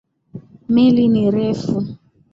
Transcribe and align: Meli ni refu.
Meli 0.73 1.05
ni 1.13 1.23
refu. 1.37 1.77